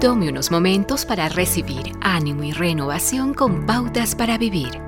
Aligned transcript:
Tome 0.00 0.30
unos 0.30 0.50
momentos 0.50 1.04
para 1.04 1.28
recibir 1.28 1.92
ánimo 2.00 2.42
y 2.42 2.52
renovación 2.52 3.34
con 3.34 3.66
pautas 3.66 4.14
para 4.14 4.38
vivir. 4.38 4.80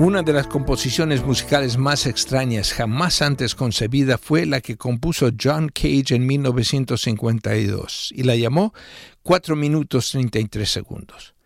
Una 0.00 0.24
de 0.24 0.32
las 0.32 0.48
composiciones 0.48 1.24
musicales 1.24 1.78
más 1.78 2.06
extrañas 2.06 2.72
jamás 2.72 3.22
antes 3.22 3.54
concebida 3.54 4.18
fue 4.18 4.44
la 4.44 4.60
que 4.60 4.76
compuso 4.76 5.30
John 5.40 5.68
Cage 5.68 6.16
en 6.16 6.26
1952 6.26 8.10
y 8.16 8.24
la 8.24 8.34
llamó 8.34 8.74
4 9.22 9.54
minutos 9.54 10.10
33 10.10 10.68
segundos. 10.68 11.36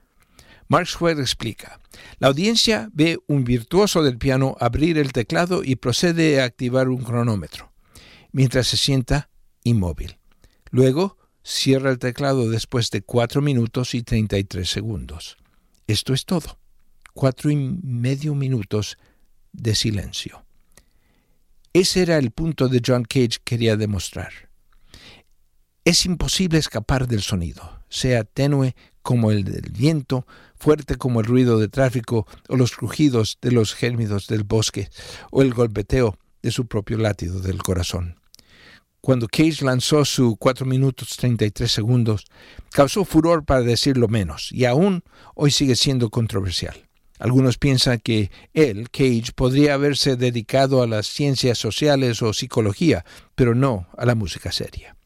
Mark 0.68 0.88
explica, 1.18 1.78
la 2.20 2.28
audiencia 2.28 2.88
ve 2.94 3.18
un 3.26 3.44
virtuoso 3.44 4.02
del 4.02 4.16
piano 4.16 4.56
abrir 4.60 4.96
el 4.96 5.12
teclado 5.12 5.62
y 5.62 5.76
procede 5.76 6.40
a 6.40 6.46
activar 6.46 6.88
un 6.88 7.02
cronómetro, 7.02 7.70
mientras 8.32 8.66
se 8.66 8.78
sienta 8.78 9.28
inmóvil. 9.62 10.16
Luego, 10.70 11.17
cierra 11.48 11.90
el 11.90 11.98
teclado 11.98 12.50
después 12.50 12.90
de 12.90 13.02
4 13.02 13.40
minutos 13.40 13.94
y 13.94 14.02
33 14.02 14.68
segundos. 14.68 15.36
Esto 15.86 16.12
es 16.12 16.24
todo 16.24 16.58
cuatro 17.18 17.50
y 17.50 17.56
medio 17.56 18.36
minutos 18.36 18.96
de 19.52 19.74
silencio. 19.74 20.44
Ese 21.72 22.02
era 22.02 22.16
el 22.16 22.30
punto 22.30 22.68
de 22.68 22.80
John 22.86 23.02
Cage 23.02 23.40
quería 23.42 23.76
demostrar. 23.76 24.30
Es 25.84 26.04
imposible 26.06 26.58
escapar 26.58 27.08
del 27.08 27.22
sonido, 27.22 27.82
sea 27.88 28.22
tenue 28.22 28.76
como 29.02 29.32
el 29.32 29.42
del 29.42 29.72
viento, 29.72 30.28
fuerte 30.54 30.94
como 30.94 31.18
el 31.18 31.26
ruido 31.26 31.58
de 31.58 31.66
tráfico 31.66 32.24
o 32.48 32.54
los 32.54 32.76
crujidos 32.76 33.38
de 33.42 33.50
los 33.50 33.74
gérmidos 33.74 34.28
del 34.28 34.44
bosque 34.44 34.88
o 35.32 35.42
el 35.42 35.52
golpeteo 35.54 36.16
de 36.40 36.52
su 36.52 36.68
propio 36.68 36.98
latido 36.98 37.40
del 37.40 37.60
corazón. 37.64 38.20
Cuando 39.00 39.28
Cage 39.28 39.64
lanzó 39.64 40.04
su 40.04 40.36
4 40.36 40.66
minutos 40.66 41.16
33 41.16 41.70
segundos, 41.70 42.24
causó 42.72 43.04
furor 43.04 43.44
para 43.44 43.62
decirlo 43.62 44.08
menos, 44.08 44.50
y 44.52 44.64
aún 44.64 45.04
hoy 45.34 45.50
sigue 45.50 45.76
siendo 45.76 46.10
controversial. 46.10 46.88
Algunos 47.18 47.58
piensan 47.58 47.98
que 47.98 48.30
él, 48.54 48.90
Cage, 48.90 49.32
podría 49.34 49.74
haberse 49.74 50.16
dedicado 50.16 50.82
a 50.82 50.86
las 50.86 51.06
ciencias 51.06 51.58
sociales 51.58 52.22
o 52.22 52.32
psicología, 52.32 53.04
pero 53.34 53.54
no 53.54 53.88
a 53.96 54.06
la 54.06 54.14
música 54.14 54.52
seria. 54.52 54.96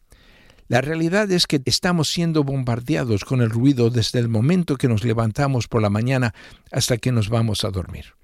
La 0.69 0.81
realidad 0.81 1.31
es 1.31 1.47
que 1.47 1.61
estamos 1.67 2.09
siendo 2.09 2.45
bombardeados 2.45 3.25
con 3.25 3.43
el 3.43 3.51
ruido 3.51 3.91
desde 3.91 4.19
el 4.19 4.29
momento 4.29 4.77
que 4.77 4.89
nos 4.89 5.05
levantamos 5.05 5.69
por 5.69 5.83
la 5.83 5.91
mañana 5.91 6.35
hasta 6.71 6.97
que 6.97 7.13
nos 7.13 7.29
vamos 7.29 7.65
a 7.65 7.71
dormir. 7.71 8.15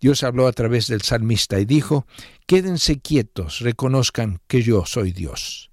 Dios 0.00 0.22
habló 0.22 0.46
a 0.46 0.52
través 0.52 0.86
del 0.86 1.02
salmista 1.02 1.58
y 1.60 1.64
dijo, 1.64 2.06
Quédense 2.46 3.00
quietos, 3.00 3.60
reconozcan 3.60 4.40
que 4.46 4.62
yo 4.62 4.84
soy 4.86 5.12
Dios. 5.12 5.70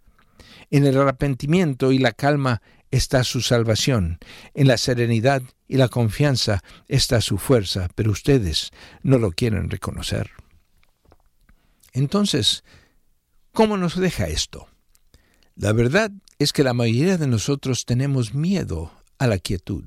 En 0.72 0.86
el 0.86 0.98
arrepentimiento 0.98 1.92
y 1.92 2.00
la 2.00 2.12
calma 2.12 2.62
está 2.92 3.24
su 3.24 3.42
salvación, 3.42 4.20
en 4.54 4.68
la 4.68 4.78
serenidad 4.78 5.44
y 5.68 5.78
la 5.78 5.90
confianza 5.90 6.64
está 6.88 7.22
su 7.22 7.38
fuerza, 7.38 7.90
pero 7.96 8.12
ustedes 8.12 8.72
no 9.04 9.18
lo 9.18 9.32
quieren 9.32 9.70
reconocer. 9.70 10.32
Entonces, 11.94 12.64
¿cómo 13.54 13.78
nos 13.78 13.96
deja 13.96 14.28
esto? 14.28 14.68
La 15.56 15.72
verdad 15.72 16.12
es 16.40 16.52
que 16.52 16.64
la 16.64 16.74
mayoría 16.74 17.18
de 17.18 17.28
nosotros 17.28 17.86
tenemos 17.86 18.34
miedo 18.34 18.92
a 19.18 19.28
la 19.28 19.38
quietud. 19.38 19.86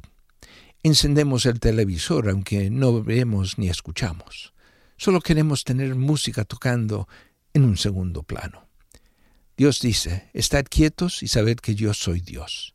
Encendemos 0.82 1.44
el 1.46 1.60
televisor 1.60 2.28
aunque 2.28 2.70
no 2.70 3.02
vemos 3.02 3.58
ni 3.58 3.68
escuchamos. 3.68 4.52
Solo 4.96 5.20
queremos 5.20 5.64
tener 5.64 5.94
música 5.94 6.44
tocando 6.44 7.08
en 7.52 7.64
un 7.64 7.76
segundo 7.76 8.22
plano. 8.22 8.68
Dios 9.56 9.80
dice, 9.80 10.30
estad 10.34 10.64
quietos 10.70 11.22
y 11.22 11.28
sabed 11.28 11.56
que 11.56 11.74
yo 11.74 11.94
soy 11.94 12.20
Dios. 12.20 12.74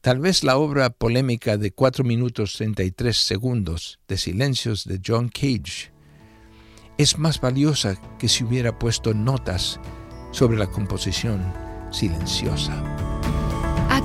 Tal 0.00 0.18
vez 0.18 0.44
la 0.44 0.56
obra 0.56 0.90
polémica 0.90 1.56
de 1.56 1.72
4 1.72 2.04
minutos 2.04 2.54
33 2.54 3.16
segundos 3.16 4.00
de 4.08 4.16
silencios 4.16 4.84
de 4.84 5.00
John 5.04 5.28
Cage 5.28 5.92
es 6.98 7.18
más 7.18 7.40
valiosa 7.40 8.00
que 8.18 8.28
si 8.28 8.44
hubiera 8.44 8.78
puesto 8.78 9.14
notas 9.14 9.78
sobre 10.32 10.58
la 10.58 10.68
composición 10.68 11.52
silenciosa. 11.90 13.09